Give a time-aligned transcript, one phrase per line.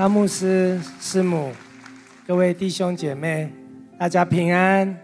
[0.00, 1.52] 阿牧师、师母、
[2.26, 3.52] 各位弟兄姐妹，
[3.98, 4.98] 大家平安。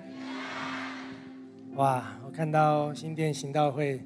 [1.75, 4.01] 哇，我看到新店行道会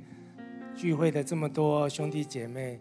[0.75, 2.81] 聚会的这么多兄弟姐妹，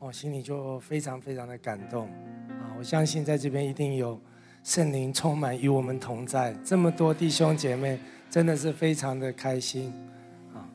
[0.00, 2.08] 我心里就非常非常的感动
[2.48, 2.74] 啊！
[2.76, 4.20] 我相信在这边一定有
[4.64, 9.94] 圣灵充满与我们同在，这么多弟兄姐妹真的是非常的开心
[10.52, 10.66] 啊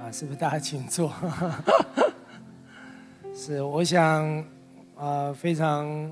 [0.00, 0.10] 啊！
[0.10, 1.12] 是不是大家请坐？
[3.36, 4.42] 是，我想
[4.96, 6.10] 啊，非常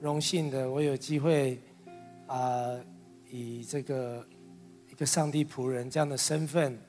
[0.00, 1.60] 荣幸的，我有机会
[2.26, 2.78] 啊，
[3.30, 4.26] 以这个。
[4.88, 6.80] 一个上帝仆人这样的身份，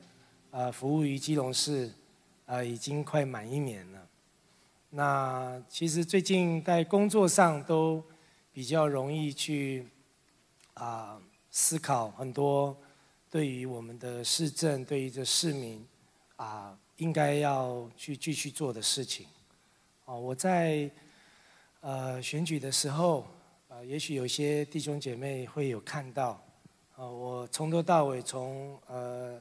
[0.49, 1.91] 呃，服务于基隆市，
[2.45, 4.07] 呃，已经快满一年了。
[4.91, 8.01] 那其实最近在工作上都
[8.53, 9.85] 比较容易去
[10.75, 12.77] 啊思考很多
[13.29, 15.85] 对于我们的市政，对于这市民
[16.37, 19.27] 啊应该要去继续做的事情。
[20.05, 20.89] 哦，我在
[21.81, 23.27] 呃选举的时候，
[23.67, 26.43] 呃，也许有些弟兄姐妹会有看到。
[26.95, 29.39] 啊，我从头到尾，从呃，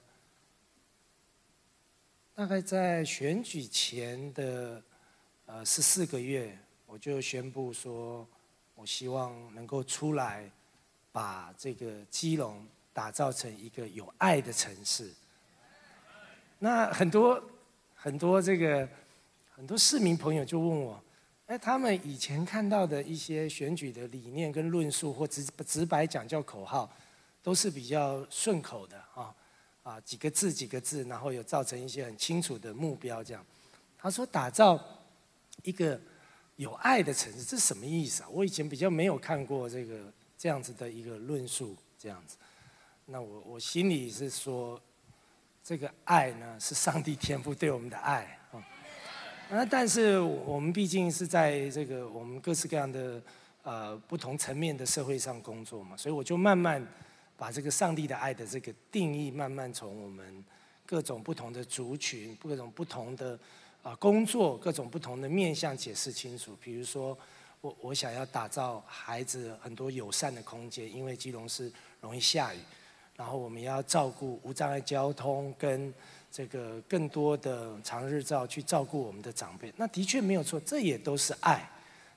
[2.35, 4.83] 大概在选举前的
[5.47, 8.29] 呃十四个月，我就宣布说，
[8.75, 10.51] 我希望能够出来，
[11.11, 15.11] 把这个基隆打造成一个有爱的城市。
[16.59, 17.43] 那很多
[17.95, 18.87] 很多这个
[19.55, 21.03] 很多市民朋友就问我，
[21.47, 26.91] 哎，他们以前看到的一些选举的理念跟论述，或直直白讲叫口号。
[27.43, 29.33] 都是比较顺口的啊，
[29.85, 33.47] 啊几个字几个字，然后有造成一些很清楚的目标这样。
[33.97, 34.77] 他说打造
[35.63, 36.01] 一个
[36.57, 38.29] 有爱的城市，这什么意思啊？
[38.33, 42.37] 我以前比较没有看过这个这样子的一个论述这样子。
[43.05, 44.83] 那我我心里是说，
[45.63, 48.36] 这个爱呢是上帝天赋对我们的爱。
[49.51, 53.23] 那但是我们毕竟是在这个我们各式各样的
[53.63, 56.87] 呃不同层面的社会上工作嘛，所以我就慢慢。
[57.39, 60.43] 把这个上帝的爱的这个定义，慢慢从我们
[60.87, 63.39] 各种不同的族群、各种不同的
[63.83, 66.57] 啊工作、各种不同的面向解释清楚。
[66.63, 67.15] 比如说，
[67.61, 71.71] 我我想要打造孩子很多友善的空间，因为基隆是
[72.01, 72.59] 容易下雨，
[73.17, 75.93] 然后我们要照顾无障碍交通，跟
[76.31, 79.73] 这个更多的长日照去照顾我们的长辈。
[79.77, 81.69] 那的确没有错，这也都是爱。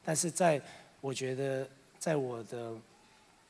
[0.04, 0.62] 但是在
[1.02, 2.74] 我觉得，在我的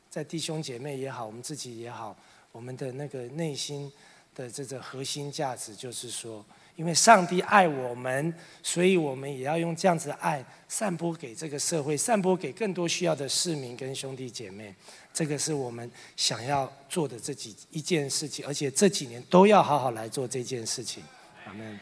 [0.09, 2.15] 在弟兄姐妹也好，我们自己也好，
[2.51, 3.91] 我们的那个内心
[4.35, 6.45] 的这个核心价值，就是说，
[6.79, 14.73] 因为上帝爱我们，所以我们也要用这样子的爱散播给这个社会，散播给更多需要的市民跟兄弟姐妹。
[15.13, 21.03] 这个是我们想要做的这几一件事情，而且这几年都要好好来做这件事情。
[21.45, 21.77] 阿门。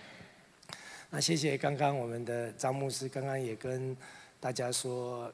[1.12, 3.96] 那谢谢刚刚我们的张牧师，刚刚也跟
[4.40, 5.32] 大家说，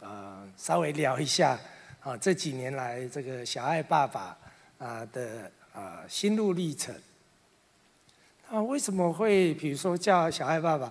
[0.00, 1.60] 呃，稍微聊一下。
[2.00, 4.36] 啊，这几年来，这个小爱爸爸
[4.78, 6.94] 啊的啊心路历程，
[8.50, 10.86] 啊为什么会比如说叫小爱爸爸？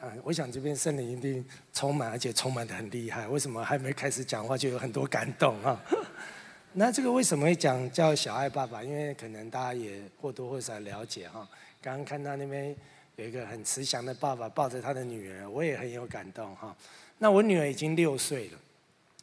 [0.00, 3.26] 啊，我想这边圣灵一定充满，而且充满的很厉害。
[3.26, 5.80] 为什么还没开始讲话就有很多感动啊？
[6.74, 8.82] 那这个为什么会讲叫小爱爸爸？
[8.82, 11.48] 因为可能大家也或多或少了解哈。
[11.80, 12.76] 刚刚看到那边
[13.16, 16.76] 有一个很慈祥的爸爸抱着他的女儿，我也很有感动哈。
[17.16, 18.58] 那我女儿已经六岁了。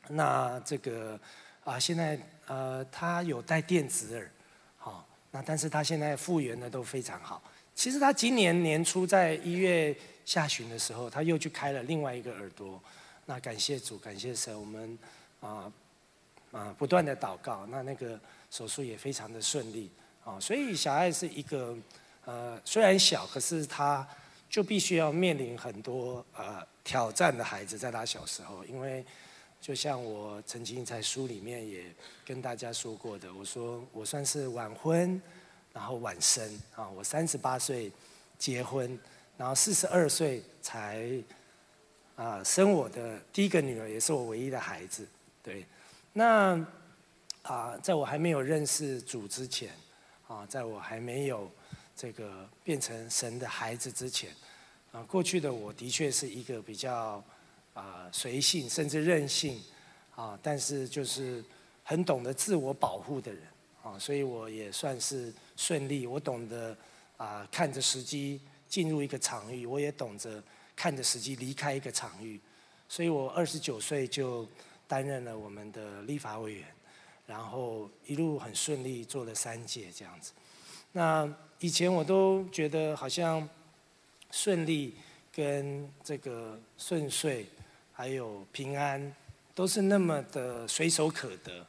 [0.10, 1.18] 那这个
[1.64, 4.32] 啊，现在呃，她有戴电子耳，
[4.78, 7.44] 好，那但是他现在复原的都非常好。
[7.76, 12.82] 其实他今年年初在一月下旬的时候，他又去开了另外一个耳朵。
[13.26, 14.98] 那感谢主，感谢神，我们
[15.42, 15.70] 啊
[16.54, 18.18] 啊不断的祷告，那那个
[18.50, 19.92] 手术也非常的顺利
[20.24, 20.40] 啊。
[20.40, 21.78] 所以小爱是一个
[22.24, 24.08] 呃虽然小，可是他
[24.50, 29.06] 就必须要面临很多呃挑战的孩子，在他小时候，因为。
[29.66, 31.86] 就像我曾经在书里面也
[32.24, 35.20] 跟大家说过的，我说我算是晚婚，
[35.74, 36.88] 然后晚生啊。
[36.88, 37.92] 我三十八岁
[38.38, 38.96] 结婚，
[39.36, 41.10] 然后四十二岁才
[42.16, 45.04] 啊生我的第一个女儿，也是我唯一的孩子。
[45.42, 45.66] 对，
[46.14, 46.64] 那
[47.42, 49.72] 啊，在我还没有认识主之前，
[50.28, 51.50] 啊，在我还没有
[51.96, 54.30] 这个变成神的孩子之前，
[54.92, 57.24] 啊，过去的我的确是一个比较。
[57.76, 59.62] 啊，随性甚至任性，
[60.16, 61.44] 啊，但是就是
[61.84, 63.42] 很懂得自我保护的人，
[63.84, 66.08] 啊，所以我也算是顺利。
[66.08, 66.76] 我懂得
[67.18, 68.40] 啊，看着时机
[68.70, 70.42] 进入一个场域，我也懂得
[70.74, 72.40] 看着时机离开一个场域。
[72.88, 74.48] 所以我二十九岁就
[74.88, 76.66] 担任了我们的立法委员，
[77.28, 80.32] 然后一路很顺利做了三届这样子。
[80.94, 81.30] 那
[81.60, 83.46] 以前我都觉得好像
[84.32, 84.96] 顺利
[85.34, 87.46] 跟这个顺遂。
[87.96, 89.16] 还有平安，
[89.56, 91.66] 都是那么的随手可得，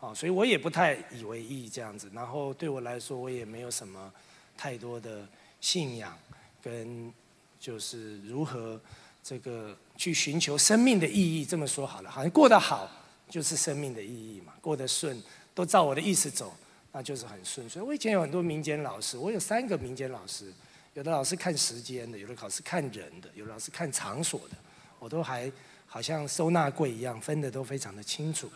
[0.00, 2.10] 哦，所以我也不太以为意这样子。
[2.14, 4.10] 然后对我来说，我也没有什么
[4.56, 5.28] 太多的
[5.60, 6.18] 信仰，
[6.62, 7.12] 跟
[7.60, 8.80] 就是如何
[9.22, 11.44] 这个去寻求生命的意义。
[11.44, 12.90] 这么说好了，好像过得好
[13.28, 15.22] 就是生命的意义嘛，过得顺
[15.54, 16.56] 都照我的意思走，
[16.92, 17.68] 那就是很顺。
[17.68, 20.50] 所以我以前有很多民间老师，我有三个民间老师。
[20.94, 24.56] 有的老师看时间的，有的老师看人的，有的老师看场所的，
[24.98, 25.50] 我都还
[25.86, 28.50] 好像收纳柜一样分的都非常的清楚。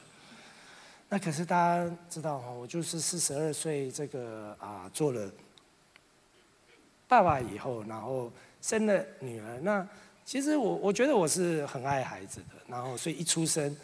[1.08, 5.30] 那可是大家知道哈，我就是四十二岁这个啊做了
[7.06, 8.30] 爸爸以后，然后
[8.60, 9.60] 生了女儿。
[9.60, 9.86] 那
[10.24, 13.76] 其实我我觉得我是很爱孩子的，然后所以一出生，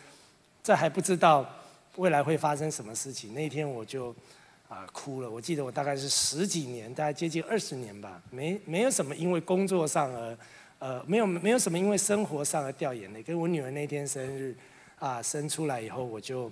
[0.63, 1.49] 这还不知道
[1.97, 3.35] 未来会发生什么事情。
[3.35, 4.15] 那天我就。
[4.69, 5.31] 啊，哭了！
[5.31, 10.39] 我记得我大概是十几年，大概接近二十年吧，没没有什么因为工作上而，
[10.79, 13.23] 呃，没有没有什么因为生活上而掉眼泪。
[13.23, 14.57] 跟我女儿那天生日，
[14.99, 16.51] 啊，生出来以后我就，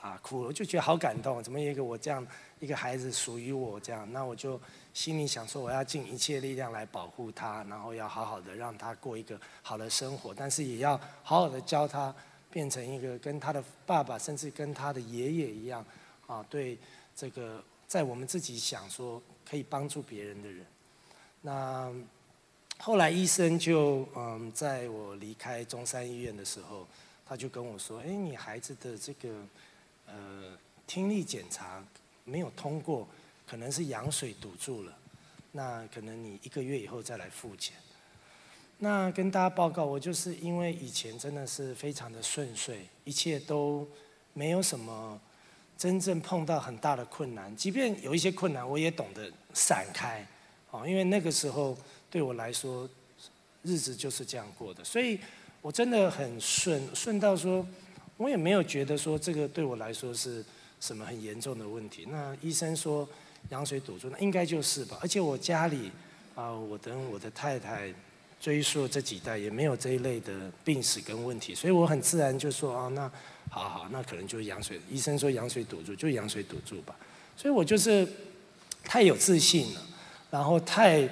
[0.00, 2.26] 啊，哭了，我就觉得好感动，怎么一个我这样
[2.60, 4.10] 一个孩子属于我这样？
[4.12, 4.60] 那我就
[4.94, 12.14] 心里想说，我要尽一切力量来保护他，然后要好好的让他过一个好的生活，但是也要好好的教他
[12.50, 15.84] 变成一个跟他的爸爸，甚至跟他的爷爷一样，
[16.26, 16.78] 啊，对。
[17.18, 20.66] 这个在我们自己想说可以帮助别人的人，
[21.40, 21.90] 那
[22.78, 26.86] 后来医生就嗯，在我离开中山医院的时候，
[27.26, 29.28] 他就跟我说：“哎，你孩子的这个
[30.06, 30.56] 呃
[30.86, 31.82] 听力检查
[32.24, 33.08] 没有通过，
[33.46, 34.96] 可能是羊水堵住了，
[35.52, 37.74] 那可能你一个月以后再来复检。”
[38.78, 43.88] 那跟大家报告，我就是因为以前真的是非常的顺遂，一切都
[44.32, 45.20] 没有什么。
[45.78, 50.26] 真正碰到很大的困难，即便有一些困难，我也懂得闪开，
[50.70, 51.76] 哦，因为那个时候
[52.10, 52.88] 对我来说，
[53.62, 55.18] 日子就是这样过的，所以
[55.60, 57.66] 我真的很顺，顺到说，
[58.16, 60.44] 我也没有觉得说这个对我来说是
[60.80, 62.06] 什么很严重的问题。
[62.10, 63.08] 那医生说
[63.50, 64.98] 羊水堵住，那应该就是吧。
[65.00, 65.90] 而且我家里
[66.34, 67.92] 啊，我等我的太太
[68.40, 73.10] 追溯这几代也没有这一类的病史跟问题，所以我很自然就说啊，那。
[73.48, 74.78] 好好，那可能就是羊水。
[74.90, 76.94] 医生说羊水堵住，就羊水堵住吧。
[77.36, 78.06] 所以我就是
[78.82, 79.86] 太有自信了，
[80.32, 81.08] 然后太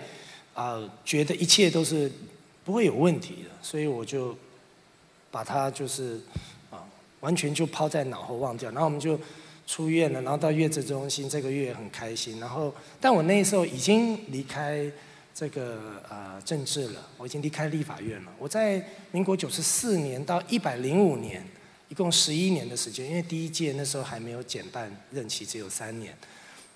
[0.55, 2.11] 啊觉得一切都是
[2.65, 4.35] 不会有问题的，所以我就
[5.31, 6.21] 把它就是
[6.71, 6.83] 啊
[7.21, 8.71] 完全就抛在脑后忘掉。
[8.71, 9.19] 然后我们就
[9.67, 12.41] 出院了，然后到月子中心，这个月很开心。
[12.41, 14.91] 然后但我那时候已经离开
[15.35, 18.33] 这个呃政治了，我已经离开立法院了。
[18.39, 21.45] 我在民国九十四年到一百零五年。
[21.91, 26.17] 一共十一年的时间，因为第一届那时候还没有减半任期，只有三年。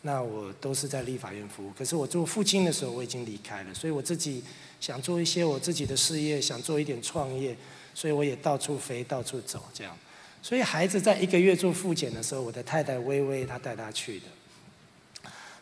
[0.03, 1.73] 那我都是在立法院服务。
[1.77, 4.43] 可是我做父亲的时候，我已经离开了，所以我自己
[4.81, 7.56] 想做一些我自己的事业，想做一点创业，
[7.95, 9.97] 所以我也到处飞，到处走这样。
[10.41, 14.27] 所以孩子在一个月做复检的时候，我的太太微微她带他去的。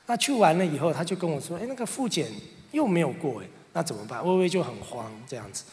[0.08, 2.30] 那去完了以后，他就跟我说：“哎，那个复检
[2.70, 5.64] 又没有过，哎，那怎么办？”微微就很慌这样子。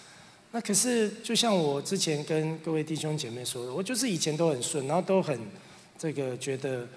[0.52, 5.40] 那可是，就像我之前跟各位弟兄姐妹说的，我就是以前都很顺，然后都很
[6.00, 6.88] 这个觉得，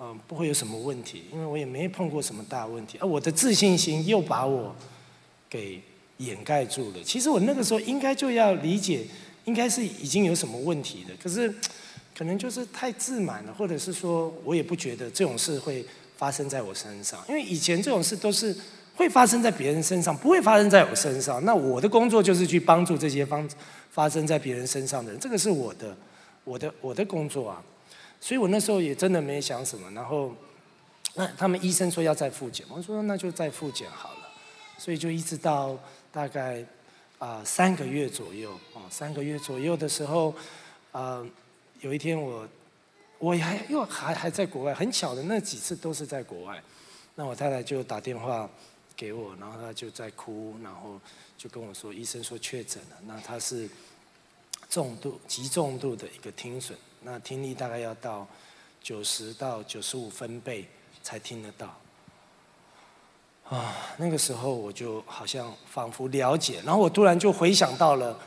[0.00, 2.98] 嗯，不会有什么问题，因为我也没碰过什么大问题。
[3.00, 4.74] 而我的自信心又把我
[5.48, 5.80] 给
[6.18, 7.02] 掩盖住了。
[7.04, 9.04] 其实我那个时候应该就要理解，
[9.44, 11.14] 应该是已经有什么问题的。
[11.22, 11.54] 可是
[12.16, 15.84] 可能就是太自满了，或者是说我也不觉得这种事会
[16.16, 18.56] 发生在我身上，因为以前这种事都是。
[18.96, 21.44] 会发生在别人身上，不会发生在我身上。
[21.44, 23.44] 那我的工作就是去帮助这些方
[23.90, 25.96] 发生在别人身上的人，这个是我的，
[26.44, 27.60] 我的我的工作啊。
[28.24, 29.90] 所以我那时候也真的没想什么。
[29.90, 30.34] 然后，
[31.12, 34.30] 那他们医生说要再复检，我说那就再复检好了。
[34.78, 35.78] 所以就一直到
[36.10, 36.64] 大概
[37.18, 40.34] 啊三个月左右哦，三个月左右的时候，
[40.92, 41.22] 啊
[41.82, 42.48] 有一天我
[43.18, 46.62] 我还又还还在国外，很巧的那几次都是在国外。
[47.16, 48.48] 那我太太就打电话。
[48.96, 51.00] 给我，然后她就在哭，然后
[51.36, 53.68] 就跟我说，医生说确诊了，那他是
[54.70, 58.26] 重度、极重度的一个听损，那听力大概要到
[58.82, 60.68] 九十到九十五分贝
[61.02, 61.78] 才听得到。
[63.48, 68.18] 啊，那个时候我就好像仿佛了解，然后我突然就回想到了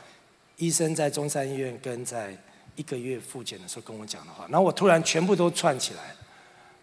[0.56, 2.34] 医生在中山医院跟在
[2.76, 6.14] 一个月复检的时候跟我讲的话，然后我突然全部都串起来，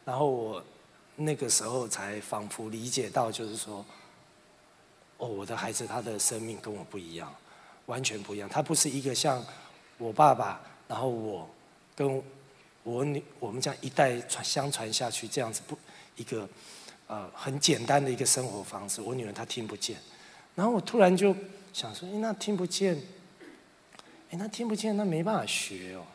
[0.06, 0.64] 然后我。
[1.18, 3.86] 那个时候才仿佛理解到，就是说，
[5.16, 7.34] 哦，我的孩子他的生命跟我不一样，
[7.86, 8.50] 完全不一样。
[8.50, 9.42] 他不是一个像
[9.98, 10.60] 我爸爸，
[10.90, 11.50] 然后我
[11.96, 12.22] 跟
[12.84, 15.78] 我女我们这样一代传相传下去这样子不
[16.18, 16.48] 一个
[17.08, 19.02] 呃很简单的一个生活方式。
[19.02, 19.98] 我女儿她听不见，
[20.54, 21.36] 然后我突然就
[21.74, 23.02] 想说，那听不见，
[24.30, 26.06] 哎，那听不见，那没办法学哦。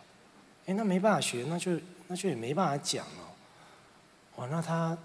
[0.67, 3.35] 哎，那没办法学，那就那就也没办法讲哦。
[4.37, 4.97] 哇，那他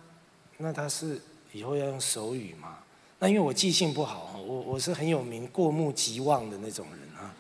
[0.58, 1.20] 那他是
[1.51, 2.79] 以后要用手语吗？
[3.17, 7.34] 那因为我记性不好，我我是很有名过目即忘的那种人啊。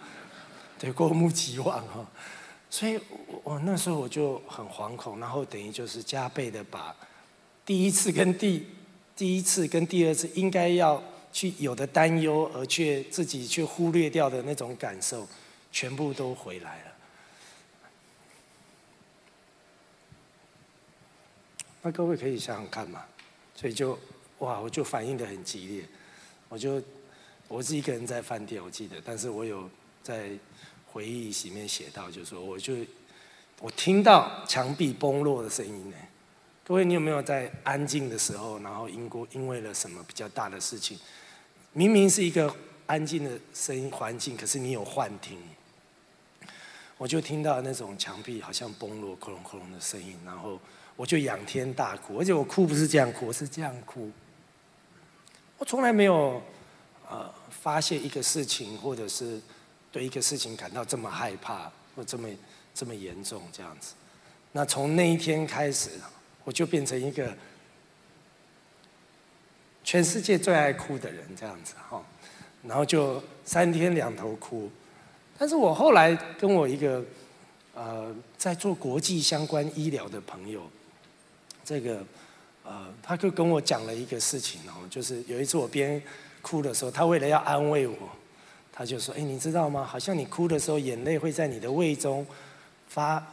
[0.79, 2.05] 对，过目即忘哈。
[2.75, 6.93] 所以我我那时候我就很惶恐，然后等于就是加倍的把
[7.65, 8.67] 第一次跟第
[9.15, 11.01] 第一次跟第二次应该要
[11.31, 15.25] 去有的担忧，而却自己却忽略掉的那种感受，
[15.71, 16.91] 全部都回来了。
[21.81, 23.05] 那各位可以想想看嘛，
[23.55, 23.97] 所以就
[24.39, 25.85] 哇，我就反应的很激烈，
[26.49, 26.83] 我就
[27.47, 29.69] 我是一个人在饭店，我记得，但是我有
[30.03, 30.31] 在。
[30.95, 32.73] 回忆里面写到，就说我就
[33.59, 35.97] 我听到墙壁崩落的声音呢。
[36.65, 40.97] 各位，你有没有在安静的时候，然后因过因为了什么比较大的事情，
[41.73, 45.37] 明明是一个安静的声音环境，可是你有幻听？
[46.97, 50.57] 我就听到那种墙壁好像崩落、窟窿窟窿的声音，然后
[50.95, 54.09] 我就仰天大哭，而且我哭不是这样哭，我是这样哭。
[55.57, 56.41] 我从来没有
[57.09, 59.41] 呃发现一个事情，或者是。
[59.95, 62.27] 对一个事情感到这么害怕，或这么
[62.73, 63.93] 这么严重这样子，
[64.51, 65.91] 那从那一天开始，
[66.43, 67.33] 我就变成一个
[69.85, 72.03] 全世界最爱哭的人这样子哈，
[72.63, 74.69] 然后就三天两头哭。
[75.37, 77.01] 但是我后来跟我一个
[77.73, 80.69] 呃在做国际相关医疗的朋友，
[81.63, 82.05] 这个
[82.65, 86.03] 呃他就跟我讲了一个事情哦，就是有一次我边
[86.41, 87.95] 哭的时候，他为了要安慰我。
[88.77, 89.85] 他就说：“哎，你知道吗？
[89.85, 92.27] 好像你哭的时候，眼泪会在你的胃中
[92.89, 93.25] 发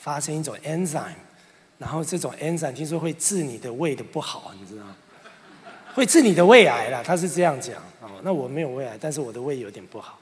[0.00, 1.14] 发生一种 enzyme，
[1.78, 4.94] 然后这种 enzyme 听说会治你的胃的不好，你知道吗？
[5.94, 7.02] 会治你的胃癌啦。
[7.02, 8.20] 他是这样讲哦。
[8.22, 10.18] 那我没有胃癌，但是我的胃有点不好。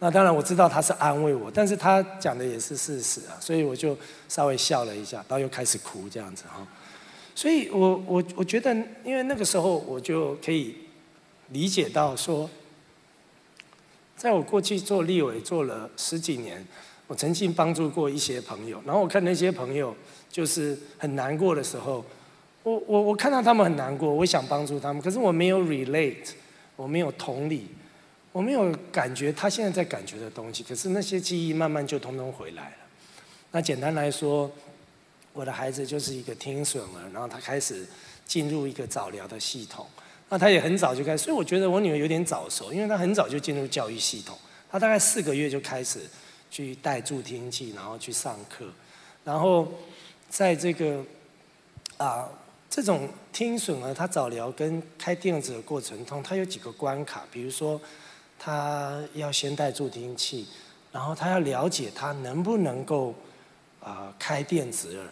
[0.00, 3.96] 那当然我知道他是安慰我，但是他讲的也是事实啊，所以我就
[4.28, 6.66] 稍微笑了一下，然后又开始哭这样子哈。
[7.34, 10.76] 所以我我我觉得，因为那个时候我就可以
[11.48, 12.50] 理解到说。”
[14.16, 16.64] 在我过去做立委做了十几年，
[17.06, 19.94] 我曾经帮助过一些朋友，然后我看那些朋友
[20.30, 22.04] 就是很难过的时候，
[22.62, 26.30] 我我我看到他们很难过，我想帮助他们，可是我没有 relate，
[26.76, 27.66] 我没有同理，
[28.32, 32.76] 我没有感觉他现在在感觉的东西，可是那些记忆慢慢就通通回来了。
[33.50, 34.50] 那简单来说，
[35.32, 37.86] 我的孩子就是一个听损儿，然后他开始
[38.24, 39.86] 进入一个早疗的系统。
[40.34, 44.36] 那他也很早就开始，所以我觉得我女儿有点早熟，因为她很早就进入教育系统，
[44.68, 46.00] 她大概四个月就开始
[46.50, 48.64] 去带助听器，然后去上课，
[49.22, 49.72] 然后
[50.28, 51.04] 在这个
[51.98, 52.28] 啊
[52.68, 57.80] 这种听损儿，他早疗跟开电子的过程中，他有几个关卡，比如说
[58.36, 60.48] 他要先带助听器，
[60.90, 63.14] 然后他要了解他能不能够
[63.80, 65.06] 啊开电子耳。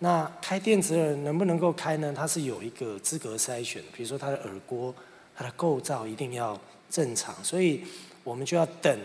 [0.00, 2.12] 那开电子耳能不能够开呢？
[2.16, 4.94] 它是有一个资格筛选的，比如说它的耳郭、
[5.34, 7.84] 它的构造一定要正常，所以
[8.22, 8.96] 我们就要等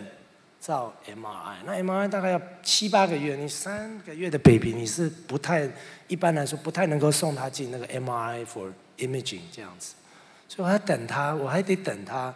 [0.60, 1.56] 照 MRI。
[1.66, 5.68] 那 MRI 大概要七八个月，你三个月的 baby 你是不太
[6.06, 9.94] 一般来说不太能够送他进那个 MRI for imaging 这样子，
[10.48, 12.34] 所以我还等他，我还得等他，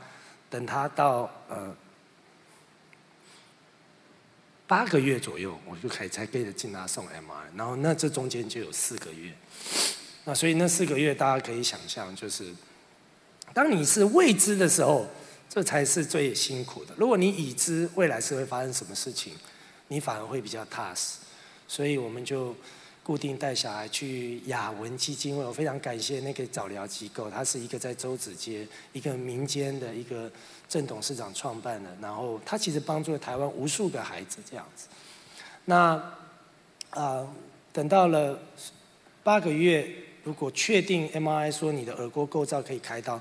[0.50, 1.74] 等他到呃。
[4.68, 9.32] 八个月左右，我就可以才背着进他送 MRI，然后那这中间就有四个月，
[10.24, 12.52] 那所以那四个月大家可以想象，就是
[13.54, 15.06] 当你是未知的时候，
[15.48, 16.92] 这才是最辛苦的。
[16.98, 19.32] 如果你已知未来是会发生什么事情，
[19.88, 21.16] 你反而会比较踏实。
[21.66, 22.54] 所以我们就
[23.08, 30.30] 固定带小孩去雅文基金会，我非常感谢那个早疗机构，它是一个在周子街一个民间的一个。
[30.68, 34.86] 郑董事长创办的，然后他其实帮助了台湾无数个孩子这样子。
[35.64, 35.98] 那
[36.90, 37.26] 啊，
[37.72, 38.38] 等到了
[39.22, 39.88] 八个月，
[40.24, 43.18] 如果确定 MRI 说你的耳郭构造可以开刀，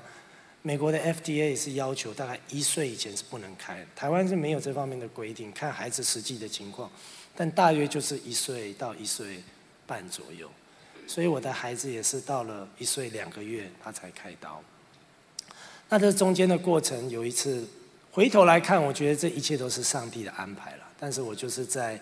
[0.60, 6.90] 美国的 FDA 是要求大概一岁以前是不能开，台湾是没有这方面的规定，看孩子实际的情况，
[7.34, 9.42] 但大约就是一岁到一岁
[9.88, 10.48] 半左右。
[11.08, 14.62] 所以我的孩子也是到了一岁两个月，他才开刀。
[15.88, 17.66] 那这中间的过程，有一次
[18.12, 20.84] 回头来看，我觉得这一切都是上帝的安排了。
[21.00, 21.98] 但是我就是在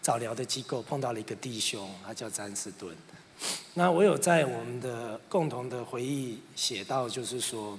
[0.00, 2.96] 早疗的机构碰到了一个弟兄，他叫詹士顿。
[3.74, 7.76] 那我有在我们的共同的回忆写到，就是说，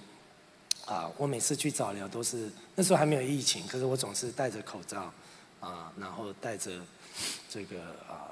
[0.86, 5.14] 啊，我每次去早疗都是那时候还没有疫情，可是我总是戴着口罩，
[5.62, 6.72] 啊，然后戴着
[7.50, 8.28] 这个啊，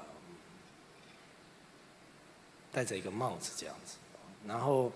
[2.74, 3.94] 戴着一个帽子这样子，
[4.46, 4.90] 然后。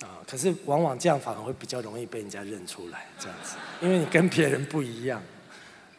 [0.00, 5.22] 啊，可是往往这样反而会比较容易被人家认出来，这样子，因为你跟别人不一样。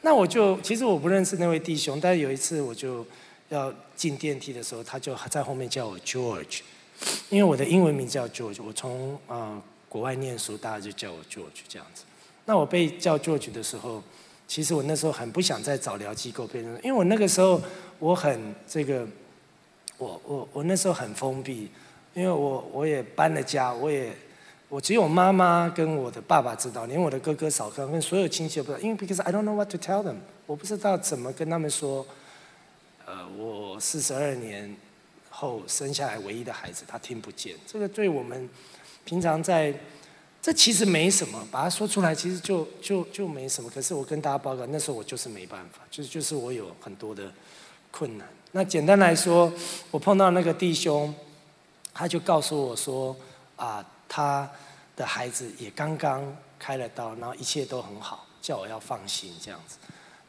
[0.02, 3.04] 那我就其实我不认识那位弟兄，但是有一次我就
[3.50, 6.60] 要进电梯的时候，他就在后面叫我 George，
[7.30, 12.04] 因为我的英文名叫 George，我从啊国外念书，大家就叫我 George 这样子。
[12.44, 14.04] 那我被叫 George 的时候，
[14.48, 17.60] 其实我那时候很不想再找疗机构被认，因为我那个时候
[17.98, 19.08] 我很这个，
[19.98, 21.70] 我我我那时候很封闭，
[22.14, 24.14] 因为我我也搬了家，我也。
[24.68, 30.16] 我只有妈妈跟我的爸爸知道，连我的哥哥嫂哥跟所有亲戚都不知道，因为 because I don't know what to tell them，
[30.48, 32.06] 我不知道怎么跟他们说。
[33.06, 34.76] 呃，我四十二年
[35.30, 37.56] 后生下来唯一的孩子，他听不见。
[37.68, 38.50] 这个对我们
[39.06, 39.72] 平常在，
[40.42, 43.70] 这其实没什么，把它说出来其实就就就没什么。
[43.70, 47.32] 可是我跟大家报告，那时候我就是没办法，就是就是我有很多的
[47.92, 48.28] 困难。
[48.56, 49.52] 那简单来说，
[49.92, 51.14] 我碰到那个弟兄，
[51.94, 53.16] 他就告诉我说
[53.58, 53.86] 啊。
[54.08, 54.50] 他
[54.96, 56.24] 的孩子也刚刚
[56.58, 59.78] 开了刀，然后一切都很好，叫我要放心这样子。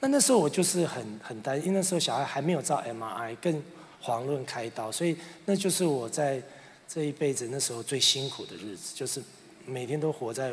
[0.01, 3.63] 那那时候我就是很很担心，那时候小孩还没有照 MRI，更
[4.03, 6.43] 遑论开刀，所以那就是我在
[6.89, 9.23] 这一辈子那时候最辛苦的日子，就是
[9.67, 10.53] 每天都活在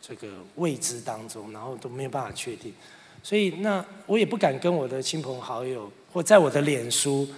[0.00, 2.72] 这个未知当中，然后都没有办法确定。
[3.22, 7.28] 所以那我也不敢跟我的亲朋好友或在我的脸书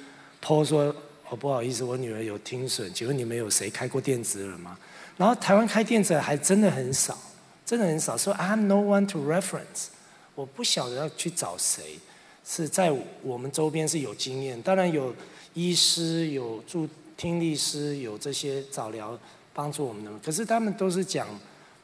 [0.44, 0.94] po 说。
[1.32, 4.76] 哦，不好意思，我女儿有听损，请问你们有谁开过电子耳吗？
[5.16, 7.16] 然后台湾开电子耳还真的很少，
[7.64, 8.16] 真的很少。
[8.16, 9.90] 说 I have no one to reference，
[10.34, 12.00] 我不晓得要去找谁，
[12.44, 15.14] 是在我们周边是有经验，当然有
[15.54, 19.16] 医师、有助听力师、有这些早疗
[19.54, 21.28] 帮助我们的，可是他们都是讲，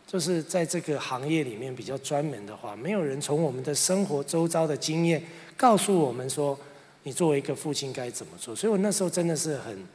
[0.08, 5.22] 就是在这个行业里面比较专门的话，没有人从我们的生活周遭的经验
[5.56, 6.58] 告诉我们说。
[7.06, 8.52] 你作为一个父亲该怎么做？
[8.52, 9.86] 所以我那时候真的是很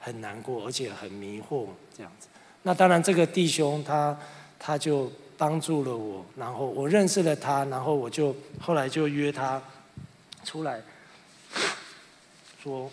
[0.00, 2.26] 很难过，而且很迷惑这样子。
[2.64, 4.18] 那当然，这个弟兄他
[4.58, 9.62] 他就帮助了我，然后我认识了他，然后我就后来就约他
[10.42, 10.82] 出来
[12.60, 12.90] 说，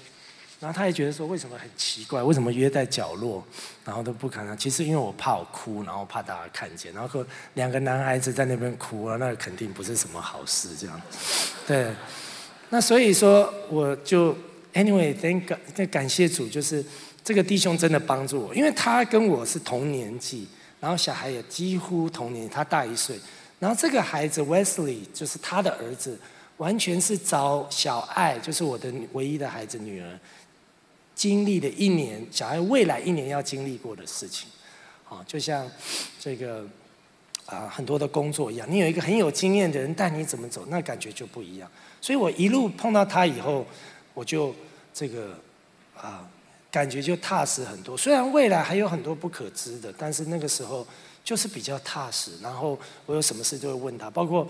[0.60, 3.44] 然后他也觉得说为什么很奇怪，为什么约在角落，
[3.84, 4.56] 然后都不可能。
[4.56, 11.02] 其实因为我怕我哭，然后怕大家看见，然后两个男孩子在那边哭啊，那肯定不是什么好事这样。
[11.66, 11.92] 对。
[12.74, 14.36] 那所以说，我就
[14.74, 16.84] anyway，thank 感感谢主，就是
[17.24, 20.48] 这个弟兄真的帮助我，因为他跟我是同年纪，
[20.80, 23.16] 然后小孩也几乎同年，他大一岁，
[23.60, 26.18] 然后这个孩子 Wesley 就是他的儿子，
[26.58, 30.20] 完全是找小爱，就是我的唯一的孩子女儿，
[31.14, 34.50] 经历了一年，小孩未来一年要经历过的事情，
[35.08, 35.70] 啊，就像
[36.20, 36.66] 这个
[37.46, 41.70] 啊很多的工作一样，你有一个很有经验的人带你怎么走，那感觉就不一样。
[42.04, 43.66] 所以我一路碰到他以后，
[44.14, 44.54] 我就
[44.94, 45.40] 这个
[45.96, 46.28] 啊，
[46.70, 47.96] 感觉就踏实很多。
[47.96, 50.86] 虽然未来还有很多不可知的，但是那个时候
[51.24, 52.32] 就是比较踏实。
[52.42, 54.46] 然后我有什么事就会问他，包括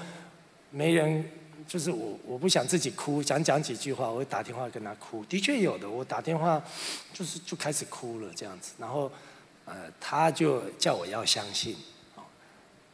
[0.72, 1.24] 没人，
[1.68, 5.24] 就是我我不想自己哭，想讲几句话，我会打电话跟他哭。
[5.26, 6.60] 的确有的，我打电话
[7.14, 8.72] 就是就开始哭了这样子。
[8.80, 9.12] 然后
[9.66, 11.76] 呃，他就叫我要相信，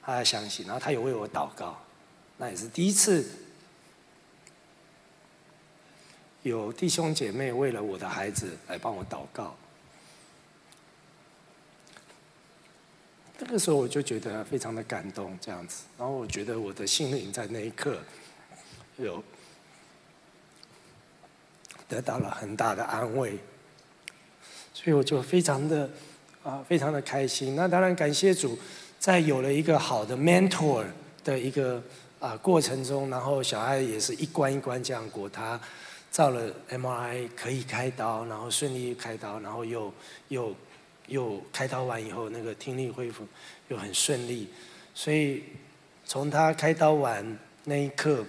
[0.04, 1.82] 他要相信，然后他有为我祷告，
[2.36, 3.26] 那也是第一次。
[6.43, 9.56] 有弟兄姐妹为了我的孩子来帮我祷告，
[13.38, 15.84] 那个时候我就觉得非常的感动，这样子。
[15.97, 17.99] 然后我觉得我的心灵在那一刻
[18.97, 19.21] 有
[21.88, 23.38] 得到了很大的安慰，
[24.73, 25.89] 所以我就非常的
[26.43, 27.56] 啊，非常的开心。
[27.56, 28.58] 那当然感谢主，
[28.97, 30.86] 在有了一个好的 mentor
[31.23, 31.84] 的一个
[32.19, 35.60] 啊过程中，然后小孩也是一关一关这样过他。
[36.12, 39.93] 照了 MRI 可以开刀，然后顺利开刀，然后又
[40.30, 40.56] 又
[41.08, 43.28] 又开刀完以后，那个听力恢复
[43.67, 44.48] 又很顺利，
[44.93, 45.43] 所以
[46.06, 48.26] 从他开刀完那一刻，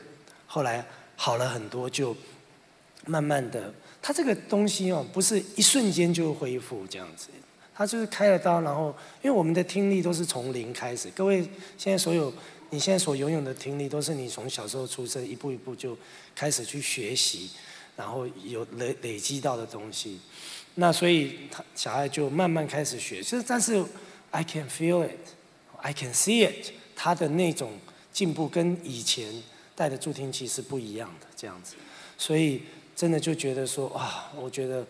[0.46, 0.84] 后来
[1.16, 2.14] 好了很多，就
[3.06, 7.28] 慢慢的，他这个东西哦，不是一瞬间就恢复这样子，
[7.74, 11.42] 他就是开了刀，然后因为我们的听力都是从零开始，各位
[11.78, 12.32] 现在所有
[12.68, 15.96] 你现在所拥有的听力，都是你从小时候出生一步一步就
[16.34, 17.50] 开始去学习。
[18.00, 20.18] 然后有累累积到的东西，
[20.76, 23.22] 那所以他小孩就慢慢开始学。
[23.22, 23.84] 其实，但是
[24.30, 25.20] I can feel it,
[25.76, 27.72] I can see it，他的那种
[28.10, 29.30] 进步跟以前
[29.74, 31.76] 带的助听器是不一样的这样子。
[32.16, 32.62] 所以
[32.96, 34.86] 真的就觉得说啊，我觉得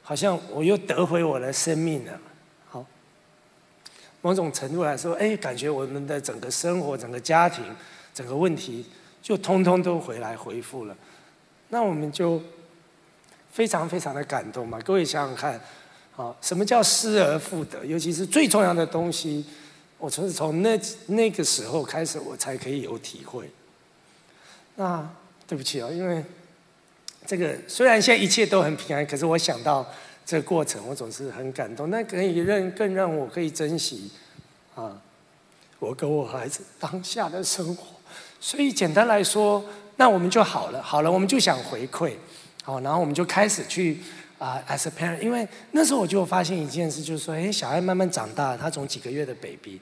[0.00, 2.20] 好像我又得回我的生命了。
[2.68, 2.86] 好，
[4.20, 7.64] 某种程度来说，哎，感觉我们的整个生活、整个家庭、
[8.14, 8.86] 整个问题
[9.20, 10.96] 就通通都回来恢复了。
[11.72, 12.38] 那我们就
[13.50, 14.78] 非常非常的感动嘛！
[14.84, 15.58] 各位想想看，
[16.12, 17.82] 好，什么叫失而复得？
[17.86, 19.42] 尤其是最重要的东西，
[19.96, 23.50] 我从从那那个时候开始，我才可以有体会。
[24.76, 25.08] 那
[25.46, 26.22] 对不起哦，因为
[27.26, 29.86] 这个虽然现在一切都很平安，可是我想到
[30.26, 31.88] 这个过程，我总是很感动。
[31.88, 34.10] 那可以让更让我可以珍惜
[34.74, 35.00] 啊，
[35.78, 37.86] 我跟我孩子当下的生活。
[38.38, 39.64] 所以简单来说，
[39.96, 42.14] 那我们就好了，好了，我们就想回馈，
[42.64, 43.98] 好，然后我们就开始去
[44.38, 49.80] 啊，as a parent，因为那时候我就发现一件事，就是说，哎，小孩慢慢长大，他从几个月的 baby，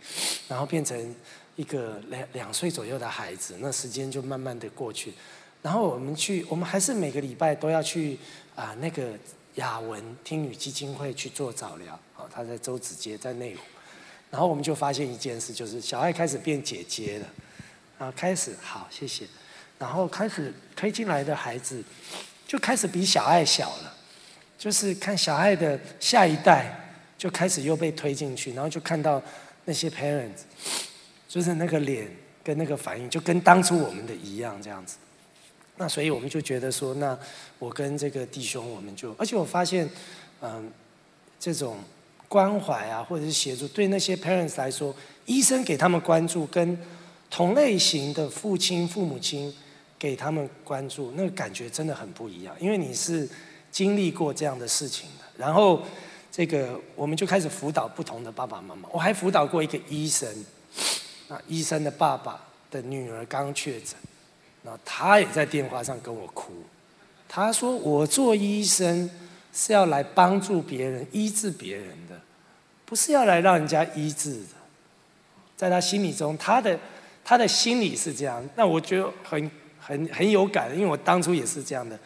[0.48, 1.14] 然后变成
[1.56, 5.14] 一个两两岁左右的孩子，那时间就慢慢的过去，
[5.62, 8.18] 然后我们去，我们还是每个礼拜都要去
[8.54, 9.12] 啊，那个
[9.54, 13.60] 雅文听女基金会去做早疗，哦，他在周子街，在内湖，
[14.30, 17.26] 然后我们就发现一件事，就是小孩开始变姐姐了。
[17.98, 19.26] 啊，开始好，谢谢。
[19.80, 21.82] 然后开始推进来的孩子，
[22.46, 23.96] 就开始比小爱小了，
[24.58, 29.22] 就是看小爱的下一代就开始又被推进去，然后就看到
[29.64, 30.42] 那些 parents，
[31.26, 32.06] 就是那个脸
[32.44, 34.98] 跟那个反应，就跟当初我们的一样这样子。
[35.78, 37.18] 那所以我们就觉得说，那
[37.58, 39.88] 我跟这个弟兄，我们就，而且我发现，
[40.42, 40.70] 嗯，
[41.38, 41.78] 这种
[42.28, 46.78] 关怀啊，或者是协助，对那些 parents 来说，医生给他们关注跟。
[47.32, 49.54] 同类型的父亲、父母亲
[50.00, 52.56] 给他们关注，那个感觉真的很不一样。
[52.58, 53.28] 因为你是
[53.70, 55.82] 经历过这样的事情的，然后
[56.32, 58.88] 这个我们就开始辅导不同的爸爸妈妈。
[58.90, 60.26] 我还辅导过一个医生，
[61.28, 63.94] 那医生的爸爸的女儿刚确诊，
[64.62, 66.54] 那他也在电话上跟我哭。
[67.28, 69.08] 他说：“我做医生
[69.52, 72.18] 是要来帮助别人、医治别人的，
[72.86, 74.56] 不是要来让人家医治的。”
[75.58, 76.78] 在他心里中，他的。
[77.22, 79.48] 他的心里是这样，那我觉得很
[79.80, 81.98] 很很有感，因为我当初也是这样的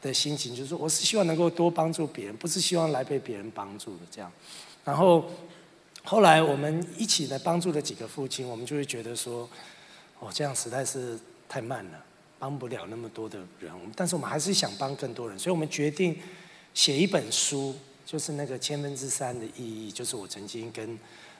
[0.00, 4.30] 的心情，就是说我是希望能够多帮助别人，不是希望来被别人帮助的这样。
[4.84, 5.24] 然后
[6.02, 9.48] 后来我们一起来帮助了几个父亲，我们就会觉得说，
[10.18, 12.04] 哦，这样实在是太慢了，
[12.38, 13.72] 帮不了那么多的人。
[13.94, 16.18] 但是我们还是想帮更多人，所以我们决定
[16.74, 20.98] 写一本书，就是那个千分之三的意义，就是我曾经跟。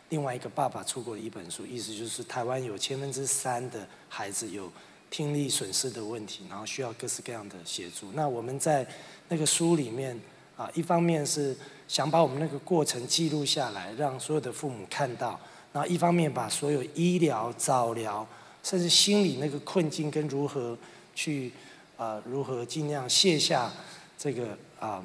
[0.09, 4.71] 另外一个爸爸出过的一本书，意思就是台湾有千分之三的孩子有
[5.13, 8.11] 听力损失的问题，然后需要各式各样的协助。
[8.15, 8.85] 那我们在
[9.29, 10.19] 那个书里面
[10.57, 11.55] 啊，一方面是
[11.87, 15.39] 想把我们那个过程记录下来，让所有的父母看到；
[15.75, 18.27] 然后一方面把所有医疗、早疗，
[18.63, 20.77] 甚至心理那个困境跟如何
[21.15, 21.53] 去
[21.99, 23.71] 啊，如何尽量卸下
[24.19, 25.05] 这个啊。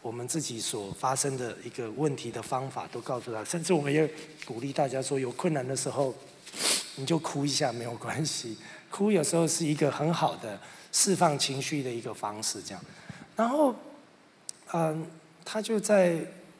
[0.00, 4.08] 我们自己所发生的一个问题的方法都告诉他，甚至我们也
[4.46, 6.14] 鼓励大家说，有困难的时候
[6.94, 8.56] 你就哭一下没有关系，
[8.90, 10.58] 哭有时候是一个很好的
[10.92, 12.62] 释放情绪的一个方式。
[12.62, 12.80] 这样，
[13.36, 13.74] 然后，
[14.72, 15.06] 嗯，
[15.44, 16.18] 他就在，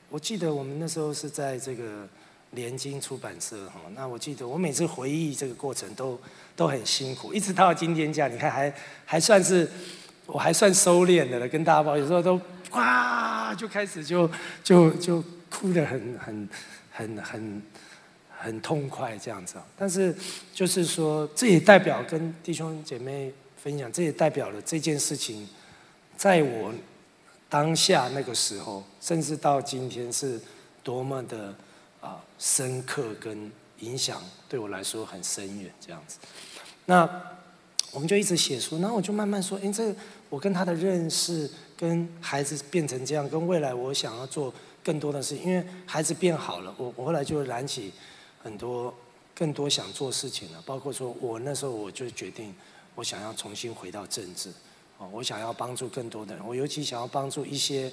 [0.08, 2.08] 我记得我们那时候是在这个
[2.52, 6.20] 联经出版社哈，那我记得我每次回忆这个过程都
[6.54, 8.72] 都很辛苦，一直到今天这样，你看还
[9.04, 9.70] 还算是
[10.26, 12.40] 我还算收敛的了，跟大家报有时候都。
[12.72, 14.30] 哇，就开始就
[14.62, 16.48] 就就哭得很很
[16.92, 17.62] 很很
[18.38, 20.14] 很痛快这样子，但是
[20.54, 25.48] 就是说，这也代表跟弟兄姐妹分享，这也代表了这件事情，
[26.16, 26.72] 在我
[27.48, 30.40] 当下那个时候，甚至到今天，是
[30.82, 31.54] 多么的
[32.00, 36.18] 啊深刻跟影响，对我来说很深远这样子。
[36.86, 37.08] 那
[37.90, 39.94] 我们就一直写书，然后我就慢慢说，哎，这
[40.28, 41.50] 我跟他的认识。
[41.78, 47.92] 跟孩子变成这样，跟未来我想要做更多的事情，因为孩子变好了，我我后来就燃起
[48.48, 48.94] 很多
[49.34, 52.54] 更多想做事情了，包括说我那时候我就决定，
[52.94, 54.50] 我想要重新回到政治，
[54.96, 57.92] 哦，我想要帮助更多的人，我尤其想要帮助一些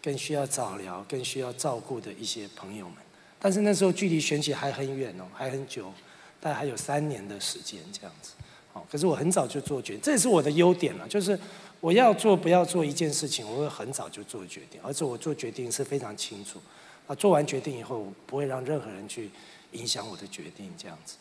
[0.00, 2.98] 更需要早疗、更需要照顾的一些朋友们，
[3.40, 5.92] 但是那时候距离选举还很远哦，还很久，
[6.40, 8.34] 大概还有三年的时间这样子，
[8.72, 11.36] 哦，可是我很早就做决定，这也是我的优点了，就是。
[11.78, 16.58] 我要做不要做一件事情，我会很早就做决定，而且我做决定是非常清楚。
[17.06, 19.30] 啊，做完决定以后，我不会让任何人去
[19.76, 21.16] 影响我的决定，这样子。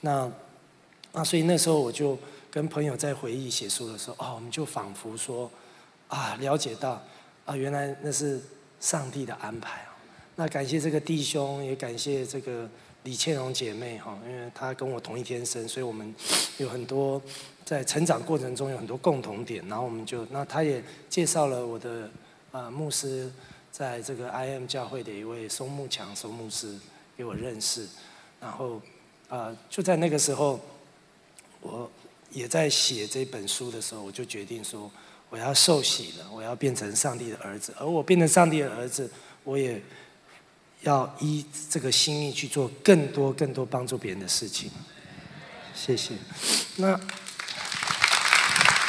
[0.00, 0.30] 那，
[1.12, 2.18] 那，所以那时候我就
[2.50, 5.50] 跟朋友在回忆写书的时候，哦，我们就仿佛说，
[6.08, 7.02] 啊，了解到，
[7.44, 8.40] 啊，原来那是
[8.80, 9.84] 上帝的安排。
[10.36, 12.68] 那感谢这个弟兄，也感谢这个
[13.02, 16.14] 李倩荣姐妹哈，因为她跟我同一天生，所以我们
[16.58, 17.20] 有很多。
[17.64, 22.08] 在成长过程中有很多共同点，然后我们就那他也介绍了我的
[22.50, 23.30] 啊牧师，
[23.70, 26.78] 在这个 I M 教会的一位松木强松牧师
[27.18, 27.84] 给我认识，
[28.40, 28.80] 然后
[29.28, 30.60] 啊就在那个时候，
[31.60, 31.90] 我
[32.30, 34.88] 也在写这本书的时候，我就决定说
[35.28, 39.10] 我要受洗了，我要变成上帝的儿子，而我变成上帝的儿子，
[39.42, 39.82] 我也
[40.82, 44.70] 要依这个心意去做更多更多帮助别人的事情。
[45.74, 46.14] 谢谢，
[46.76, 47.00] 那。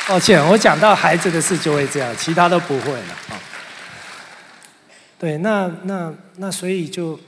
[0.08, 3.42] 抱歉，我讲到孩子的事就会这样，其他都不会了啊。
[5.18, 7.20] 对，那那那所以就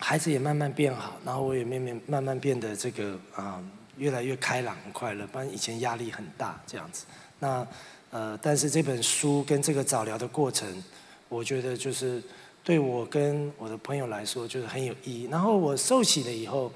[0.00, 3.62] 孩子也慢慢变好，然后我也慢慢慢慢变得这个啊
[3.98, 7.04] 越来越开朗、很快乐，不然以前压力很大这样子。
[7.38, 7.66] 那
[8.10, 10.82] 呃，但是这本书跟这个早疗的过程，
[11.28, 12.20] 我觉得就是
[12.64, 15.28] 对我跟我的朋友来说就是很有意义。
[15.30, 16.72] 然后我受洗了以后，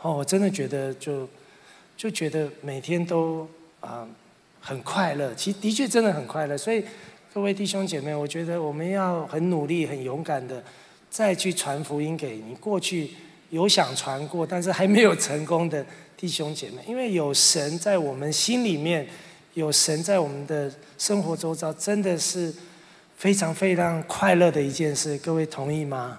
[0.00, 1.28] 哦，我真的觉得就
[1.96, 3.46] 就觉得每天都
[3.80, 4.08] 啊
[4.60, 6.58] 很快乐，其实的确真的很快乐。
[6.58, 6.84] 所以
[7.32, 10.64] 各位弟兄姐妹，我觉得我们要很努力、很勇敢的
[11.12, 13.10] 再去传福音给你过去
[13.50, 19.06] 有想传过但是还没有成功的弟兄姐妹，因为有神在我们心里面。
[19.54, 22.50] 有神在我们的生活周遭，真的是
[23.18, 25.18] 非常非常快乐的一件事。
[25.18, 26.18] 各位同意吗？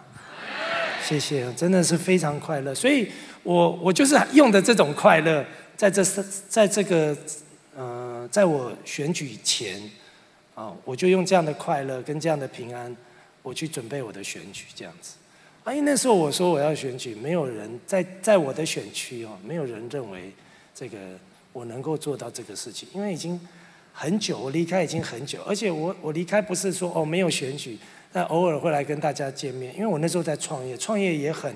[1.03, 2.75] 谢谢，真的是非常快乐。
[2.75, 5.43] 所以我我就是用的这种快乐，
[5.75, 6.03] 在这
[6.47, 7.17] 在这个
[7.75, 9.81] 呃，在我选举前
[10.53, 12.95] 啊，我就用这样的快乐跟这样的平安，
[13.43, 15.17] 我去准备我的选举这样子。
[15.63, 20.33] 啊，因为那时候我说我要选举，没有人在在我的选区哦，没有人认为
[20.73, 20.97] 这个。
[21.53, 23.39] 我能够做到这个事情，因为已经
[23.93, 27.77] 很久，我离开已经很久，而且我我离开不是说哦没有选举，
[28.11, 31.55] 但偶尔会来跟大家见面，因为我那时候在创业，创业也很